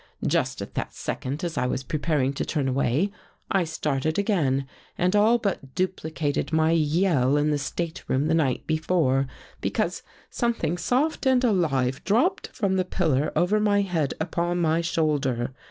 "Just 0.25 0.63
at 0.63 0.73
that 0.73 0.95
second, 0.95 1.43
as 1.43 1.59
I 1.59 1.67
was 1.67 1.83
preparing 1.83 2.33
to 2.33 2.43
turn 2.43 2.67
away, 2.67 3.11
I 3.51 3.63
started 3.65 4.17
again 4.17 4.65
and 4.97 5.15
all 5.15 5.37
but 5.37 5.75
duplicated 5.75 6.51
my 6.51 6.71
yell 6.71 7.37
in 7.37 7.51
the 7.51 7.59
stateroom 7.59 8.25
the 8.25 8.33
night 8.33 8.65
before, 8.65 9.27
because 9.61 10.01
something 10.31 10.79
soft 10.79 11.27
and 11.27 11.43
alive 11.43 12.03
dropped 12.03 12.47
from 12.51 12.77
the 12.77 12.83
pillar 12.83 13.31
over 13.35 13.59
my 13.59 13.81
head 13.81 14.15
upon 14.19 14.57
my 14.57 14.81
shoulder. 14.81 15.53